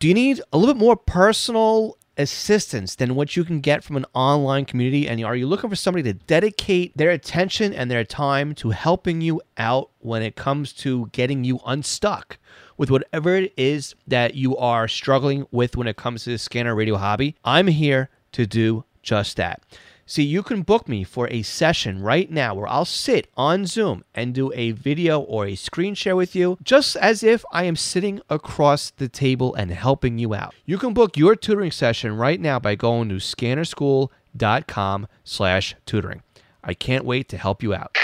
Do 0.00 0.08
you 0.08 0.14
need 0.14 0.40
a 0.52 0.58
little 0.58 0.74
bit 0.74 0.80
more 0.80 0.96
personal 0.96 1.96
assistance 2.16 2.96
than 2.96 3.14
what 3.14 3.36
you 3.36 3.44
can 3.44 3.60
get 3.60 3.84
from 3.84 3.94
an 3.94 4.06
online 4.14 4.64
community? 4.64 5.06
And 5.06 5.24
are 5.24 5.36
you 5.36 5.46
looking 5.46 5.70
for 5.70 5.76
somebody 5.76 6.12
to 6.12 6.18
dedicate 6.18 6.96
their 6.96 7.10
attention 7.10 7.72
and 7.72 7.88
their 7.88 8.04
time 8.04 8.52
to 8.56 8.70
helping 8.70 9.20
you 9.20 9.40
out 9.58 9.92
when 10.00 10.22
it 10.22 10.34
comes 10.34 10.72
to 10.72 11.06
getting 11.12 11.44
you 11.44 11.60
unstuck 11.64 12.38
with 12.76 12.90
whatever 12.90 13.36
it 13.36 13.52
is 13.56 13.94
that 14.06 14.34
you 14.34 14.56
are 14.56 14.88
struggling 14.88 15.46
with 15.50 15.76
when 15.76 15.86
it 15.86 15.96
comes 15.96 16.24
to 16.24 16.30
the 16.30 16.38
scanner 16.38 16.74
radio 16.74 16.96
hobby? 16.96 17.36
I'm 17.44 17.66
here 17.68 18.10
to 18.32 18.46
do 18.46 18.84
just 19.02 19.36
that. 19.36 19.62
See, 20.08 20.22
you 20.22 20.44
can 20.44 20.62
book 20.62 20.88
me 20.88 21.02
for 21.02 21.28
a 21.30 21.42
session 21.42 22.00
right 22.00 22.30
now 22.30 22.54
where 22.54 22.68
I'll 22.68 22.84
sit 22.84 23.26
on 23.36 23.66
Zoom 23.66 24.04
and 24.14 24.32
do 24.32 24.52
a 24.54 24.70
video 24.70 25.18
or 25.18 25.46
a 25.46 25.56
screen 25.56 25.96
share 25.96 26.14
with 26.14 26.36
you, 26.36 26.58
just 26.62 26.94
as 26.94 27.24
if 27.24 27.44
I 27.50 27.64
am 27.64 27.74
sitting 27.74 28.20
across 28.30 28.90
the 28.90 29.08
table 29.08 29.52
and 29.56 29.72
helping 29.72 30.18
you 30.18 30.32
out. 30.32 30.54
You 30.64 30.78
can 30.78 30.94
book 30.94 31.16
your 31.16 31.34
tutoring 31.34 31.72
session 31.72 32.16
right 32.16 32.40
now 32.40 32.60
by 32.60 32.76
going 32.76 33.08
to 33.08 33.16
scannerschool.com 33.16 35.08
slash 35.24 35.74
tutoring. 35.86 36.22
I 36.62 36.74
can't 36.74 37.04
wait 37.04 37.28
to 37.30 37.36
help 37.36 37.64
you 37.64 37.74
out. 37.74 37.96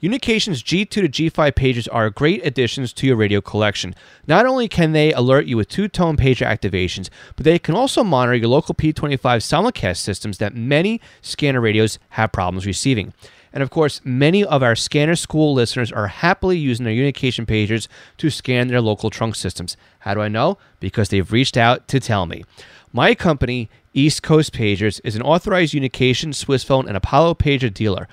Unication's 0.00 0.62
G2 0.62 0.88
to 0.90 1.08
G5 1.08 1.52
pagers 1.54 1.88
are 1.90 2.08
great 2.08 2.46
additions 2.46 2.92
to 2.92 3.06
your 3.08 3.16
radio 3.16 3.40
collection. 3.40 3.96
Not 4.28 4.46
only 4.46 4.68
can 4.68 4.92
they 4.92 5.12
alert 5.12 5.46
you 5.46 5.56
with 5.56 5.68
two 5.68 5.88
tone 5.88 6.16
pager 6.16 6.46
activations, 6.46 7.10
but 7.34 7.44
they 7.44 7.58
can 7.58 7.74
also 7.74 8.04
monitor 8.04 8.36
your 8.36 8.48
local 8.48 8.76
P25 8.76 9.18
simulcast 9.18 9.96
systems 9.96 10.38
that 10.38 10.54
many 10.54 11.00
scanner 11.20 11.60
radios 11.60 11.98
have 12.10 12.30
problems 12.30 12.64
receiving. 12.64 13.12
And 13.52 13.60
of 13.60 13.70
course, 13.70 14.00
many 14.04 14.44
of 14.44 14.62
our 14.62 14.76
scanner 14.76 15.16
school 15.16 15.52
listeners 15.52 15.90
are 15.90 16.06
happily 16.06 16.58
using 16.58 16.84
their 16.84 16.94
Unication 16.94 17.44
pagers 17.44 17.88
to 18.18 18.30
scan 18.30 18.68
their 18.68 18.80
local 18.80 19.10
trunk 19.10 19.34
systems. 19.34 19.76
How 20.00 20.14
do 20.14 20.20
I 20.20 20.28
know? 20.28 20.58
Because 20.78 21.08
they've 21.08 21.32
reached 21.32 21.56
out 21.56 21.88
to 21.88 21.98
tell 21.98 22.24
me. 22.24 22.44
My 22.92 23.16
company, 23.16 23.68
East 23.94 24.22
Coast 24.22 24.52
Pagers, 24.52 25.00
is 25.02 25.16
an 25.16 25.22
authorized 25.22 25.74
Unication, 25.74 26.28
Swissphone, 26.28 26.86
and 26.86 26.96
Apollo 26.96 27.34
pager 27.34 27.72
dealer. 27.72 28.06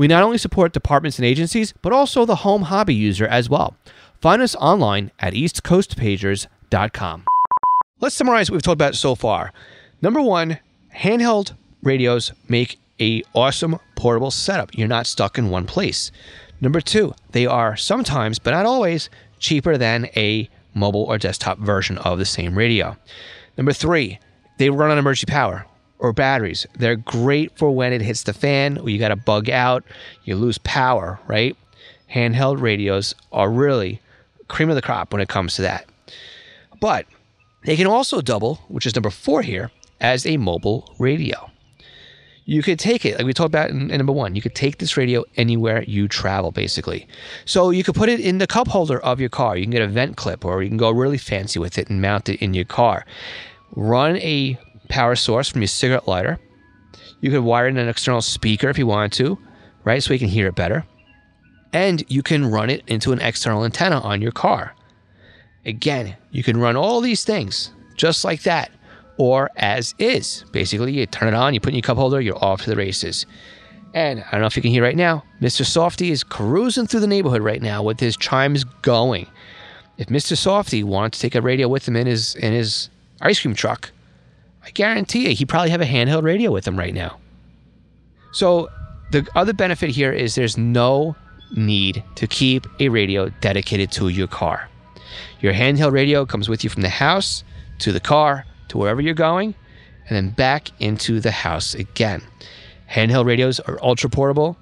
We 0.00 0.08
not 0.08 0.22
only 0.22 0.38
support 0.38 0.72
departments 0.72 1.18
and 1.18 1.26
agencies, 1.26 1.74
but 1.82 1.92
also 1.92 2.24
the 2.24 2.36
home 2.36 2.62
hobby 2.62 2.94
user 2.94 3.26
as 3.26 3.50
well. 3.50 3.76
Find 4.22 4.40
us 4.40 4.54
online 4.54 5.10
at 5.20 5.34
eastcoastpagers.com. 5.34 7.24
Let's 8.00 8.14
summarize 8.14 8.50
what 8.50 8.54
we've 8.54 8.62
talked 8.62 8.80
about 8.80 8.94
so 8.94 9.14
far. 9.14 9.52
Number 10.00 10.22
one, 10.22 10.58
handheld 10.96 11.52
radios 11.82 12.32
make 12.48 12.78
a 12.98 13.22
awesome 13.34 13.78
portable 13.94 14.30
setup. 14.30 14.70
You're 14.72 14.88
not 14.88 15.06
stuck 15.06 15.36
in 15.36 15.50
one 15.50 15.66
place. 15.66 16.10
Number 16.62 16.80
two, 16.80 17.12
they 17.32 17.44
are 17.44 17.76
sometimes, 17.76 18.38
but 18.38 18.52
not 18.52 18.64
always, 18.64 19.10
cheaper 19.38 19.76
than 19.76 20.06
a 20.16 20.48
mobile 20.72 21.02
or 21.02 21.18
desktop 21.18 21.58
version 21.58 21.98
of 21.98 22.18
the 22.18 22.24
same 22.24 22.56
radio. 22.56 22.96
Number 23.58 23.74
three, 23.74 24.18
they 24.56 24.70
run 24.70 24.90
on 24.90 24.96
emergency 24.96 25.30
power 25.30 25.66
or 26.00 26.12
batteries. 26.12 26.66
They're 26.74 26.96
great 26.96 27.56
for 27.56 27.70
when 27.70 27.92
it 27.92 28.02
hits 28.02 28.24
the 28.24 28.32
fan 28.32 28.78
or 28.78 28.88
you 28.88 28.98
got 28.98 29.08
to 29.08 29.16
bug 29.16 29.48
out, 29.48 29.84
you 30.24 30.34
lose 30.34 30.58
power, 30.58 31.20
right? 31.26 31.56
Handheld 32.12 32.60
radios 32.60 33.14
are 33.32 33.50
really 33.50 34.00
cream 34.48 34.68
of 34.68 34.74
the 34.74 34.82
crop 34.82 35.12
when 35.12 35.22
it 35.22 35.28
comes 35.28 35.54
to 35.54 35.62
that. 35.62 35.86
But 36.80 37.06
they 37.64 37.76
can 37.76 37.86
also 37.86 38.20
double, 38.20 38.56
which 38.68 38.86
is 38.86 38.94
number 38.94 39.10
four 39.10 39.42
here, 39.42 39.70
as 40.00 40.26
a 40.26 40.36
mobile 40.38 40.94
radio. 40.98 41.50
You 42.46 42.62
could 42.62 42.78
take 42.78 43.04
it, 43.04 43.16
like 43.16 43.26
we 43.26 43.32
talked 43.32 43.48
about 43.48 43.70
in, 43.70 43.90
in, 43.90 43.98
number 43.98 44.12
one, 44.12 44.34
you 44.34 44.42
could 44.42 44.56
take 44.56 44.78
this 44.78 44.96
radio 44.96 45.24
anywhere 45.36 45.84
you 45.84 46.08
travel, 46.08 46.50
basically. 46.50 47.06
So 47.44 47.70
you 47.70 47.84
could 47.84 47.94
put 47.94 48.08
it 48.08 48.18
in 48.18 48.38
the 48.38 48.46
cup 48.46 48.66
holder 48.66 48.98
of 48.98 49.20
your 49.20 49.28
car. 49.28 49.56
You 49.56 49.64
can 49.64 49.70
get 49.70 49.82
a 49.82 49.86
vent 49.86 50.16
clip, 50.16 50.44
or 50.44 50.62
you 50.62 50.68
can 50.68 50.78
go 50.78 50.90
really 50.90 51.18
fancy 51.18 51.60
with 51.60 51.78
it 51.78 51.88
and 51.88 52.02
mount 52.02 52.28
it 52.28 52.42
in 52.42 52.54
your 52.54 52.64
car. 52.64 53.04
Run 53.76 54.16
a 54.16 54.58
power 54.90 55.16
source 55.16 55.48
from 55.48 55.62
your 55.62 55.68
cigarette 55.68 56.06
lighter. 56.06 56.38
You 57.20 57.30
could 57.30 57.44
wire 57.44 57.68
in 57.68 57.76
an 57.76 57.88
external 57.88 58.20
speaker 58.20 58.68
if 58.68 58.78
you 58.78 58.86
wanted 58.86 59.12
to, 59.12 59.38
right? 59.84 60.02
So 60.02 60.12
you 60.12 60.18
can 60.18 60.28
hear 60.28 60.46
it 60.46 60.54
better. 60.54 60.84
And 61.72 62.04
you 62.08 62.22
can 62.22 62.50
run 62.50 62.68
it 62.68 62.82
into 62.86 63.12
an 63.12 63.20
external 63.20 63.64
antenna 63.64 64.00
on 64.00 64.20
your 64.20 64.32
car. 64.32 64.74
Again, 65.64 66.16
you 66.30 66.42
can 66.42 66.58
run 66.58 66.76
all 66.76 67.00
these 67.00 67.24
things 67.24 67.72
just 67.96 68.24
like 68.24 68.42
that 68.42 68.70
or 69.18 69.50
as 69.56 69.94
is. 69.98 70.44
Basically, 70.52 70.92
you 70.92 71.06
turn 71.06 71.28
it 71.28 71.34
on, 71.34 71.52
you 71.52 71.60
put 71.60 71.70
in 71.70 71.76
your 71.76 71.82
cup 71.82 71.98
holder, 71.98 72.20
you're 72.20 72.42
off 72.42 72.62
to 72.62 72.70
the 72.70 72.76
races. 72.76 73.26
And 73.92 74.24
I 74.26 74.30
don't 74.32 74.40
know 74.40 74.46
if 74.46 74.56
you 74.56 74.62
can 74.62 74.70
hear 74.70 74.82
right 74.82 74.96
now, 74.96 75.24
Mr. 75.40 75.62
Softee 75.62 76.10
is 76.10 76.24
cruising 76.24 76.86
through 76.86 77.00
the 77.00 77.06
neighborhood 77.06 77.42
right 77.42 77.60
now 77.60 77.82
with 77.82 78.00
his 78.00 78.16
chimes 78.16 78.64
going. 78.64 79.26
If 79.98 80.06
Mr. 80.06 80.36
Softee 80.36 80.84
wanted 80.84 81.12
to 81.12 81.20
take 81.20 81.34
a 81.34 81.42
radio 81.42 81.68
with 81.68 81.86
him 81.86 81.96
in 81.96 82.06
his 82.06 82.34
in 82.36 82.54
his 82.54 82.88
ice 83.20 83.40
cream 83.40 83.54
truck, 83.54 83.90
I 84.70 84.72
guarantee 84.72 85.28
you, 85.28 85.34
he 85.34 85.44
probably 85.44 85.70
have 85.70 85.80
a 85.80 85.84
handheld 85.84 86.22
radio 86.22 86.52
with 86.52 86.64
him 86.64 86.78
right 86.78 86.94
now. 86.94 87.18
So 88.30 88.68
the 89.10 89.26
other 89.34 89.52
benefit 89.52 89.90
here 89.90 90.12
is 90.12 90.36
there's 90.36 90.56
no 90.56 91.16
need 91.56 92.04
to 92.14 92.28
keep 92.28 92.68
a 92.78 92.88
radio 92.88 93.30
dedicated 93.40 93.90
to 93.92 94.10
your 94.10 94.28
car. 94.28 94.68
Your 95.40 95.52
handheld 95.52 95.90
radio 95.90 96.24
comes 96.24 96.48
with 96.48 96.62
you 96.62 96.70
from 96.70 96.82
the 96.82 96.88
house 96.88 97.42
to 97.80 97.90
the 97.90 97.98
car 97.98 98.46
to 98.68 98.78
wherever 98.78 99.00
you're 99.00 99.12
going 99.12 99.56
and 100.08 100.16
then 100.16 100.30
back 100.30 100.70
into 100.78 101.18
the 101.18 101.32
house 101.32 101.74
again. 101.74 102.22
Handheld 102.88 103.24
radios 103.24 103.58
are 103.58 103.76
ultra 103.82 104.08
portable 104.08 104.56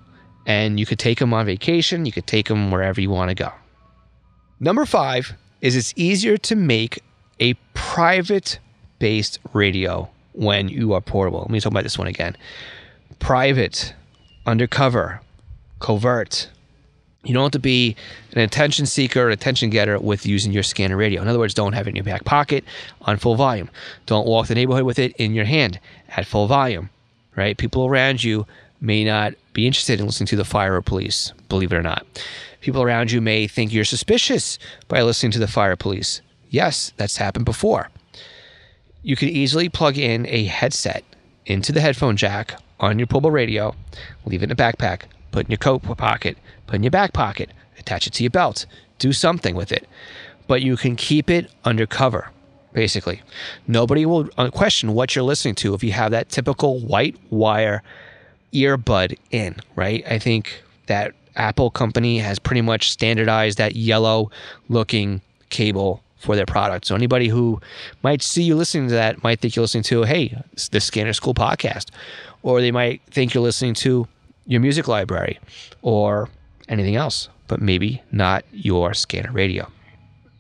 and 0.47 0.81
you 0.81 0.87
could 0.87 0.99
take 0.99 1.19
them 1.19 1.35
on 1.35 1.45
vacation, 1.45 2.07
you 2.07 2.13
could 2.13 2.27
take 2.27 2.49
them 2.49 2.71
wherever 2.71 2.99
you 2.99 3.11
want 3.11 3.29
to 3.29 3.35
go. 3.35 3.53
Number 4.59 4.87
5 4.87 5.35
is 5.61 5.77
it's 5.77 5.93
easier 5.97 6.39
to 6.39 6.57
make 6.57 7.03
a 7.41 7.53
private 7.75 8.59
based 8.99 9.39
radio 9.53 10.09
when 10.33 10.69
you 10.69 10.93
are 10.93 11.01
portable. 11.01 11.41
Let 11.41 11.51
me 11.51 11.61
talk 11.61 11.73
about 11.73 11.83
this 11.83 11.99
one 11.99 12.07
again. 12.07 12.37
Private, 13.19 13.95
undercover, 14.47 15.21
covert. 15.81 16.49
You 17.25 17.35
don't 17.35 17.45
have 17.45 17.53
to 17.53 17.59
be 17.59 17.97
an 18.33 18.41
attention 18.41 18.87
seeker 18.87 19.23
or 19.23 19.31
attention 19.31 19.71
getter 19.71 19.99
with 19.99 20.25
using 20.25 20.53
your 20.53 20.63
scanner 20.63 20.97
radio. 20.97 21.21
In 21.21 21.29
other 21.29 21.39
words, 21.39 21.55
don't 21.55 21.73
have 21.73 21.87
it 21.87 21.91
in 21.91 21.97
your 21.97 22.05
back 22.05 22.25
pocket 22.25 22.65
on 23.03 23.17
full 23.17 23.35
volume. 23.35 23.69
Don't 24.07 24.27
walk 24.27 24.47
the 24.47 24.55
neighborhood 24.55 24.85
with 24.85 24.99
it 24.99 25.15
in 25.17 25.35
your 25.35 25.45
hand 25.45 25.81
at 26.17 26.27
full 26.27 26.47
volume, 26.47 26.89
right? 27.37 27.59
People 27.59 27.87
around 27.87 28.23
you 28.23 28.47
may 28.81 29.05
not 29.05 29.35
be 29.53 29.67
interested 29.67 29.99
in 29.99 30.07
listening 30.07 30.29
to 30.29 30.37
the 30.37 30.45
fire 30.45 30.77
or 30.77 30.83
police, 30.83 31.33
believe 31.49 31.73
it 31.73 31.77
or 31.77 31.83
not. 31.83 32.07
People 32.61 32.83
around 32.83 33.11
you 33.11 33.21
may 33.21 33.49
think 33.49 33.73
you're 33.73 33.85
suspicious 33.85 34.59
by 34.87 35.03
listening 35.03 35.33
to 35.33 35.39
the 35.41 35.49
fire 35.49 35.75
police. 35.75 36.23
Yes, 36.51 36.93
that's 36.97 37.17
happened 37.17 37.45
before 37.45 37.91
you 39.03 39.17
could 39.17 39.29
easily 39.29 39.69
plug 39.69 39.97
in 39.97 40.27
a 40.27 40.45
headset 40.45 41.05
into 41.47 41.73
the 41.73 41.81
headphone 41.81 42.17
jack 42.17 42.55
on 42.81 42.99
your 42.99 43.07
portable 43.07 43.31
radio, 43.31 43.75
leave 44.27 44.43
it 44.43 44.47
in 44.47 44.51
a 44.51 44.57
backpack, 44.57 45.03
put 45.33 45.47
in 45.47 45.51
your 45.51 45.59
coat 45.59 45.83
pocket, 45.97 46.37
put 46.67 46.77
in 46.77 46.83
your 46.83 46.91
back 46.91 47.13
pocket, 47.13 47.51
attach 47.79 48.07
it 48.07 48.13
to 48.15 48.23
your 48.23 48.31
belt, 48.31 48.67
do 48.99 49.13
something 49.13 49.55
with 49.55 49.73
it. 49.73 49.89
But 50.47 50.63
you 50.63 50.77
can 50.77 50.97
keep 50.97 51.31
it 51.31 51.51
undercover, 51.65 52.31
basically. 52.73 53.23
Nobody 53.67 54.07
will 54.07 54.29
uh, 54.39 54.51
question 54.51 54.95
what 54.95 55.15
you're 55.15 55.25
listening 55.25 55.55
to 55.57 55.75
if 55.75 55.85
you 55.85 55.93
have 55.93 56.11
that 56.13 56.29
typical 56.29 56.81
white 56.81 57.17
wire 57.31 57.83
earbud 58.53 59.19
in, 59.31 59.57
right? 59.77 60.05
I 60.09 60.19
think 60.19 60.63
that 60.87 61.15
Apple 61.37 61.71
company 61.71 62.19
has 62.19 62.39
pretty 62.39 62.63
much 62.63 62.91
standardized 62.91 63.59
that 63.59 63.77
yellow 63.77 64.31
looking 64.69 65.21
cable 65.51 66.03
for 66.19 66.37
their 66.37 66.47
product. 66.47 66.87
So 66.87 66.95
anybody 66.95 67.29
who 67.29 67.61
might 68.03 68.23
see 68.23 68.43
you 68.43 68.55
listening 68.57 68.89
to 68.89 68.95
that 68.95 69.23
might 69.23 69.41
think 69.41 69.57
you're 69.57 69.63
listening 69.63 69.85
to, 69.85 70.03
hey, 70.03 70.37
the 70.71 70.81
Scanner 70.81 71.13
School 71.13 71.35
podcast, 71.35 71.91
or 72.43 72.61
they 72.61 72.73
might 72.73 73.03
think 73.11 73.35
you're 73.35 73.43
listening 73.43 73.75
to 73.75 74.07
your 74.47 74.61
music 74.61 74.89
library 74.89 75.39
or 75.83 76.29
anything 76.69 76.97
else, 76.97 77.29
but 77.47 77.61
maybe 77.61 78.03
not 78.11 78.45
your 78.53 78.95
scanner 78.95 79.33
radio. 79.33 79.65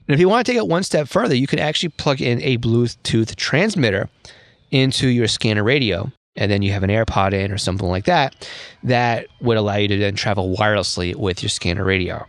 And 0.08 0.14
if 0.14 0.20
you 0.20 0.28
want 0.28 0.46
to 0.46 0.52
take 0.52 0.58
it 0.58 0.66
one 0.66 0.82
step 0.82 1.06
further, 1.06 1.34
you 1.34 1.46
can 1.46 1.58
actually 1.58 1.90
plug 1.90 2.20
in 2.20 2.40
a 2.42 2.56
Bluetooth 2.58 3.36
transmitter 3.36 4.08
into 4.70 5.08
your 5.08 5.28
scanner 5.28 5.62
radio, 5.62 6.10
and 6.38 6.50
then 6.50 6.62
you 6.62 6.72
have 6.72 6.84
an 6.84 6.90
AirPod 6.90 7.34
in 7.34 7.52
or 7.52 7.58
something 7.58 7.88
like 7.88 8.04
that, 8.04 8.48
that 8.84 9.26
would 9.40 9.58
allow 9.58 9.76
you 9.76 9.88
to 9.88 9.98
then 9.98 10.14
travel 10.14 10.56
wirelessly 10.56 11.14
with 11.14 11.42
your 11.42 11.50
scanner 11.50 11.84
radio. 11.84 12.24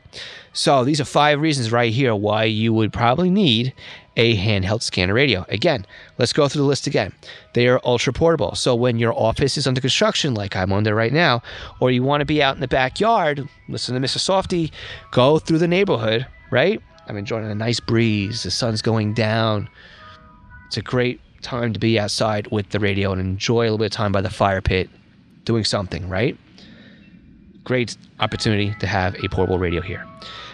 So 0.52 0.84
these 0.84 1.00
are 1.00 1.06
five 1.06 1.40
reasons 1.40 1.72
right 1.72 1.94
here 1.94 2.16
why 2.16 2.46
you 2.46 2.74
would 2.74 2.92
probably 2.92 3.30
need 3.30 3.72
a 4.18 4.36
handheld 4.36 4.82
scanner 4.82 5.14
radio. 5.14 5.46
Again, 5.48 5.86
let's 6.18 6.34
go 6.34 6.48
through 6.48 6.64
the 6.64 6.68
list 6.68 6.88
again. 6.88 7.14
They 7.54 7.68
are 7.68 7.80
ultra 7.86 8.12
portable. 8.12 8.56
So 8.56 8.76
when 8.76 8.98
your 8.98 9.14
office 9.14 9.58
is 9.58 9.68
under 9.68 9.80
construction, 9.80 10.34
like 10.34 10.56
I'm 10.56 10.74
under 10.74 10.96
right 10.96 11.14
now, 11.14 11.44
or 11.80 11.92
you 11.92 12.02
want 12.02 12.22
to 12.22 12.26
be 12.26 12.42
out 12.42 12.56
in 12.56 12.62
the 12.62 12.68
backyard, 12.68 13.48
listen 13.70 13.94
to 13.94 14.06
Mr. 14.06 14.18
Softee, 14.18 14.72
go 15.12 15.38
through 15.38 15.60
the 15.60 15.68
neighborhood, 15.68 16.26
right? 16.52 16.82
I'm 17.08 17.16
enjoying 17.16 17.46
a 17.46 17.56
nice 17.56 17.80
breeze. 17.80 18.42
The 18.44 18.52
sun's 18.52 18.82
going 18.82 19.14
down. 19.14 19.70
It's 20.68 20.78
a 20.78 20.82
great 20.82 21.22
time 21.42 21.74
to 21.74 21.80
be 21.80 22.00
outside 22.00 22.48
with 22.52 22.70
the 22.70 22.80
radio 22.80 23.12
and 23.12 23.22
enjoy 23.22 23.62
a 23.62 23.64
little 23.64 23.78
bit 23.78 23.86
of 23.86 23.92
time 23.92 24.12
by 24.12 24.22
the 24.22 24.30
fire 24.30 24.62
pit 24.62 24.90
doing 25.46 25.64
something, 25.64 26.08
right? 26.10 26.38
Great 27.64 27.98
opportunity 28.20 28.74
to 28.80 28.88
have 28.88 29.16
a 29.24 29.28
portable 29.30 29.60
radio 29.60 29.82
here. 29.82 30.06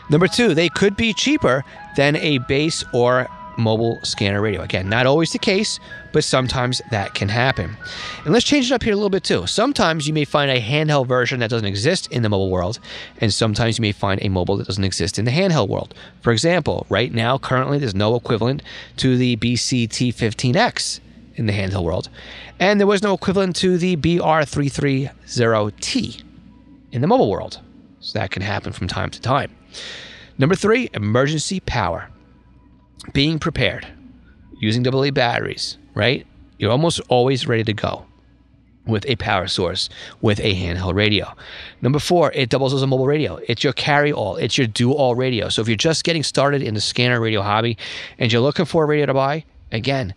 Number 0.10 0.28
two, 0.28 0.54
they 0.54 0.70
could 0.70 0.96
be 0.96 1.14
cheaper 1.14 1.64
than 1.96 2.16
a 2.18 2.38
base 2.40 2.84
or 2.94 3.28
mobile 3.58 4.00
scanner 4.04 4.42
radio. 4.42 4.62
Again, 4.62 4.90
not 4.90 5.06
always 5.06 5.32
the 5.32 5.40
case, 5.40 5.80
but 6.12 6.24
sometimes 6.24 6.82
that 6.92 7.14
can 7.14 7.30
happen. 7.30 7.78
And 8.24 8.34
let's 8.34 8.46
change 8.46 8.72
it 8.72 8.74
up 8.74 8.84
here 8.84 8.94
a 8.94 8.96
little 8.96 9.10
bit 9.10 9.24
too. 9.24 9.48
Sometimes 9.48 10.08
you 10.08 10.14
may 10.14 10.26
find 10.26 10.52
a 10.52 10.62
handheld 10.62 11.08
version 11.08 11.40
that 11.40 11.50
doesn't 11.50 11.68
exist 11.68 12.12
in 12.12 12.24
the 12.24 12.30
mobile 12.30 12.50
world, 12.50 12.80
and 13.22 13.34
sometimes 13.34 13.78
you 13.78 13.82
may 13.82 13.92
find 13.92 14.24
a 14.24 14.30
mobile 14.30 14.58
that 14.58 14.68
doesn't 14.68 14.84
exist 14.84 15.20
in 15.20 15.26
the 15.26 15.32
handheld 15.32 15.70
world. 15.70 15.94
For 16.22 16.32
example, 16.32 16.86
right 16.90 17.14
now, 17.14 17.38
currently, 17.38 17.80
there's 17.80 17.96
no 17.96 18.16
equivalent 18.16 18.62
to 18.98 19.18
the 19.18 19.38
BCT15X 19.38 21.00
in 21.36 21.48
the 21.48 21.54
handheld 21.54 21.84
world, 21.84 22.10
and 22.60 22.80
there 22.80 22.88
was 22.88 23.04
no 23.04 23.14
equivalent 23.14 23.56
to 23.58 23.78
the 23.78 23.98
BR330T 23.98 26.24
in 26.92 27.02
the 27.02 27.08
mobile 27.08 27.30
world. 27.30 27.60
So 28.00 28.18
that 28.20 28.32
can 28.32 28.42
happen 28.42 28.72
from 28.72 28.88
time 28.88 29.10
to 29.10 29.20
time. 29.20 29.54
Number 30.38 30.56
three, 30.56 30.90
emergency 30.94 31.60
power. 31.60 32.10
Being 33.14 33.40
prepared, 33.40 33.88
using 34.60 34.88
AA 34.88 35.12
batteries, 35.12 35.78
right? 35.94 36.26
You're 36.58 36.72
almost 36.72 37.02
always 37.10 37.48
ready 37.48 37.64
to 37.64 37.74
go 37.74 38.06
with 38.86 39.06
a 39.08 39.16
power 39.16 39.48
source 39.48 39.90
with 40.22 40.40
a 40.40 40.54
handheld 40.54 40.96
radio. 40.96 41.34
Number 41.82 42.00
four, 42.00 42.32
it 42.34 42.50
doubles 42.50 42.74
as 42.74 42.82
a 42.82 42.88
mobile 42.88 43.08
radio. 43.08 43.40
It's 43.48 43.64
your 43.64 43.74
carry 43.74 44.12
all, 44.12 44.36
it's 44.36 44.58
your 44.58 44.68
do 44.68 44.92
all 44.92 45.16
radio. 45.16 45.50
So 45.50 45.62
if 45.62 45.68
you're 45.68 45.78
just 45.78 46.04
getting 46.04 46.24
started 46.24 46.62
in 46.62 46.74
the 46.74 46.82
scanner 46.82 47.20
radio 47.20 47.42
hobby 47.42 47.78
and 48.18 48.32
you're 48.32 48.42
looking 48.42 48.66
for 48.66 48.84
a 48.84 48.88
radio 48.88 49.08
to 49.08 49.14
buy, 49.14 49.46
again, 49.72 50.14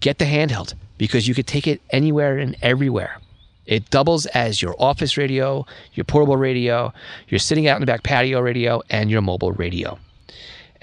get 0.00 0.18
the 0.18 0.24
handheld 0.24 0.74
because 0.98 1.28
you 1.28 1.34
could 1.34 1.46
take 1.46 1.66
it 1.66 1.80
anywhere 1.90 2.38
and 2.38 2.56
everywhere. 2.62 3.18
It 3.66 3.90
doubles 3.90 4.26
as 4.26 4.60
your 4.60 4.74
office 4.78 5.16
radio, 5.16 5.64
your 5.94 6.04
portable 6.04 6.36
radio, 6.36 6.92
your 7.28 7.38
sitting 7.38 7.68
out 7.68 7.76
in 7.76 7.80
the 7.80 7.86
back 7.86 8.02
patio 8.02 8.40
radio, 8.40 8.82
and 8.90 9.10
your 9.10 9.20
mobile 9.20 9.52
radio. 9.52 9.98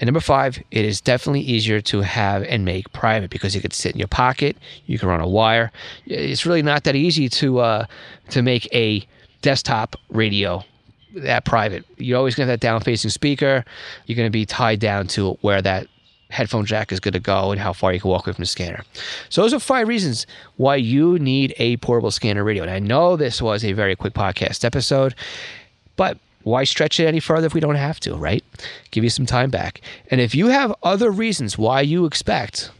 And 0.00 0.06
number 0.06 0.20
five, 0.20 0.58
it 0.70 0.84
is 0.84 1.00
definitely 1.00 1.42
easier 1.42 1.82
to 1.82 2.00
have 2.00 2.42
and 2.44 2.64
make 2.64 2.90
private 2.92 3.30
because 3.30 3.54
it 3.54 3.60
could 3.60 3.74
sit 3.74 3.92
in 3.92 3.98
your 3.98 4.08
pocket. 4.08 4.56
You 4.86 4.98
can 4.98 5.08
run 5.08 5.20
a 5.20 5.28
wire. 5.28 5.70
It's 6.06 6.46
really 6.46 6.62
not 6.62 6.84
that 6.84 6.96
easy 6.96 7.28
to 7.28 7.58
uh, 7.58 7.86
to 8.30 8.42
make 8.42 8.66
a 8.74 9.06
desktop 9.42 9.96
radio 10.08 10.64
that 11.16 11.44
private. 11.44 11.84
You're 11.98 12.16
always 12.16 12.34
going 12.34 12.46
to 12.46 12.50
have 12.50 12.60
that 12.60 12.66
down 12.66 12.80
facing 12.80 13.10
speaker. 13.10 13.64
You're 14.06 14.16
going 14.16 14.26
to 14.26 14.32
be 14.32 14.46
tied 14.46 14.80
down 14.80 15.06
to 15.08 15.32
where 15.42 15.60
that 15.60 15.86
headphone 16.30 16.64
jack 16.64 16.92
is 16.92 17.00
going 17.00 17.12
to 17.12 17.20
go 17.20 17.50
and 17.50 17.60
how 17.60 17.72
far 17.72 17.92
you 17.92 18.00
can 18.00 18.08
walk 18.08 18.26
away 18.26 18.32
from 18.32 18.42
the 18.42 18.46
scanner. 18.46 18.84
So 19.28 19.42
those 19.42 19.52
are 19.52 19.58
five 19.58 19.88
reasons 19.88 20.26
why 20.56 20.76
you 20.76 21.18
need 21.18 21.52
a 21.58 21.76
portable 21.78 22.12
scanner 22.12 22.44
radio. 22.44 22.62
And 22.62 22.70
I 22.72 22.78
know 22.78 23.16
this 23.16 23.42
was 23.42 23.64
a 23.64 23.72
very 23.72 23.96
quick 23.96 24.14
podcast 24.14 24.64
episode, 24.64 25.14
but 25.96 26.18
why 26.44 26.64
stretch 26.64 27.00
it 27.00 27.06
any 27.06 27.20
further 27.20 27.46
if 27.46 27.54
we 27.54 27.60
don't 27.60 27.74
have 27.74 28.00
to, 28.00 28.14
right? 28.14 28.39
Give 28.90 29.04
you 29.04 29.10
some 29.10 29.26
time 29.26 29.50
back. 29.50 29.80
And 30.10 30.20
if 30.20 30.34
you 30.34 30.48
have 30.48 30.74
other 30.82 31.10
reasons 31.10 31.56
why 31.58 31.80
you 31.80 32.04
expect, 32.04 32.70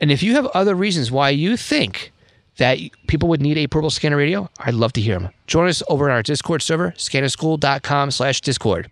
and 0.00 0.10
if 0.10 0.22
you 0.22 0.34
have 0.34 0.46
other 0.46 0.74
reasons 0.74 1.10
why 1.10 1.30
you 1.30 1.56
think 1.56 2.12
that 2.56 2.78
people 3.06 3.28
would 3.28 3.40
need 3.40 3.58
a 3.58 3.66
portable 3.66 3.90
scanner 3.90 4.16
radio, 4.16 4.48
I'd 4.58 4.74
love 4.74 4.92
to 4.94 5.00
hear 5.00 5.18
them. 5.18 5.30
Join 5.46 5.68
us 5.68 5.82
over 5.88 6.10
on 6.10 6.16
our 6.16 6.22
Discord 6.22 6.62
server, 6.62 6.92
scannerschool.com 6.92 8.10
slash 8.10 8.40
Discord. 8.40 8.90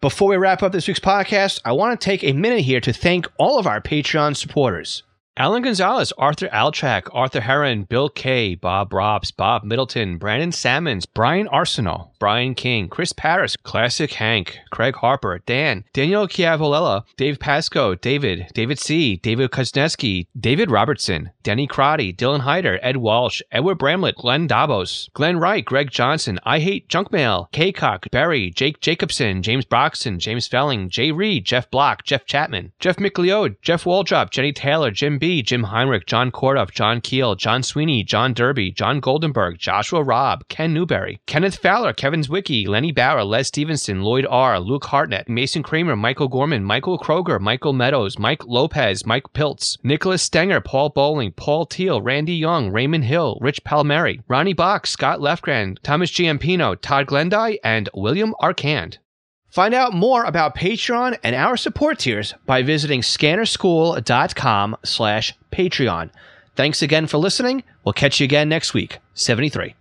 Before 0.00 0.30
we 0.30 0.36
wrap 0.36 0.62
up 0.62 0.72
this 0.72 0.88
week's 0.88 1.00
podcast, 1.00 1.60
I 1.64 1.72
want 1.72 2.00
to 2.00 2.04
take 2.04 2.24
a 2.24 2.32
minute 2.32 2.60
here 2.60 2.80
to 2.80 2.92
thank 2.92 3.26
all 3.36 3.58
of 3.58 3.66
our 3.66 3.80
Patreon 3.80 4.36
supporters. 4.36 5.02
Alan 5.36 5.62
Gonzalez, 5.62 6.12
Arthur 6.18 6.48
Alchak, 6.48 7.08
Arthur 7.14 7.40
Heron, 7.40 7.84
Bill 7.84 8.08
Kay, 8.08 8.56
Bob 8.56 8.92
Robs, 8.92 9.30
Bob 9.30 9.62
Middleton, 9.62 10.18
Brandon 10.18 10.50
Salmons, 10.52 11.06
Brian 11.06 11.46
Arsenal, 11.48 12.12
Brian 12.18 12.54
King, 12.54 12.88
Chris 12.88 13.12
Paris, 13.12 13.56
Classic 13.56 14.12
Hank, 14.12 14.58
Craig 14.70 14.96
Harper, 14.96 15.38
Dan, 15.46 15.84
Daniel 15.94 16.26
Chiavolella, 16.26 17.04
Dave 17.16 17.38
Pasco, 17.38 17.94
David, 17.94 18.48
David 18.52 18.78
C., 18.78 19.16
David 19.16 19.50
Kuzneski, 19.50 20.26
David 20.38 20.70
Robertson, 20.70 21.30
Denny 21.42 21.66
Crotty, 21.66 22.12
Dylan 22.12 22.40
Hyder, 22.40 22.78
Ed 22.82 22.98
Walsh, 22.98 23.40
Edward 23.52 23.78
Bramlett, 23.78 24.16
Glenn 24.16 24.46
Davos, 24.48 25.08
Glenn 25.14 25.38
Wright, 25.38 25.64
Greg 25.64 25.90
Johnson, 25.90 26.38
I 26.44 26.58
Hate 26.58 26.88
Junk 26.88 27.12
Mail, 27.12 27.48
Kaycock, 27.52 28.10
Barry, 28.10 28.50
Jake 28.50 28.80
Jacobson, 28.80 29.42
James 29.42 29.64
Broxton, 29.64 30.18
James 30.18 30.48
Felling, 30.48 30.90
Jay 30.90 31.12
Reed, 31.12 31.46
Jeff 31.46 31.70
Block, 31.70 32.04
Jeff 32.04 32.26
Chapman, 32.26 32.72
Jeff 32.80 32.96
McLeod, 32.96 33.56
Jeff 33.62 33.84
Waldrop, 33.84 34.30
Jenny 34.30 34.52
Taylor, 34.52 34.90
Jim 34.90 35.19
B., 35.20 35.42
Jim 35.42 35.62
Heinrich, 35.62 36.06
John 36.06 36.32
Kordoff, 36.32 36.72
John 36.72 37.00
Keel, 37.00 37.36
John 37.36 37.62
Sweeney, 37.62 38.02
John 38.02 38.32
Derby, 38.32 38.72
John 38.72 39.00
Goldenberg, 39.00 39.58
Joshua 39.58 40.02
Robb, 40.02 40.48
Ken 40.48 40.72
Newberry, 40.72 41.20
Kenneth 41.26 41.56
Fowler, 41.56 41.92
Kevin 41.92 42.22
Zwicky, 42.22 42.66
Lenny 42.66 42.90
Bauer, 42.90 43.22
Les 43.22 43.46
Stevenson, 43.46 44.02
Lloyd 44.02 44.26
R., 44.28 44.58
Luke 44.58 44.86
Hartnett, 44.86 45.28
Mason 45.28 45.62
Kramer, 45.62 45.94
Michael 45.94 46.28
Gorman, 46.28 46.64
Michael 46.64 46.98
Kroger, 46.98 47.38
Michael 47.38 47.74
Meadows, 47.74 48.18
Mike 48.18 48.46
Lopez, 48.46 49.06
Mike 49.06 49.32
Piltz, 49.34 49.76
Nicholas 49.84 50.22
Stenger, 50.22 50.60
Paul 50.60 50.88
Bowling, 50.88 51.32
Paul 51.32 51.66
Teal, 51.66 52.00
Randy 52.00 52.34
Young, 52.34 52.72
Raymond 52.72 53.04
Hill, 53.04 53.38
Rich 53.40 53.62
Palmieri, 53.62 54.22
Ronnie 54.26 54.54
Bach, 54.54 54.86
Scott 54.86 55.20
Lefgren, 55.20 55.76
Thomas 55.82 56.10
Giampino, 56.10 56.80
Todd 56.80 57.06
Glendy, 57.06 57.58
and 57.62 57.90
William 57.94 58.34
Arcand. 58.42 58.96
Find 59.50 59.74
out 59.74 59.92
more 59.92 60.24
about 60.24 60.56
Patreon 60.56 61.18
and 61.22 61.34
our 61.34 61.56
support 61.56 61.98
tiers 61.98 62.34
by 62.46 62.62
visiting 62.62 63.00
scannerschool.com 63.00 64.76
slash 64.84 65.34
Patreon. 65.52 66.10
Thanks 66.54 66.82
again 66.82 67.06
for 67.06 67.18
listening. 67.18 67.64
We'll 67.84 67.92
catch 67.92 68.20
you 68.20 68.24
again 68.24 68.48
next 68.48 68.74
week. 68.74 68.98
73. 69.14 69.74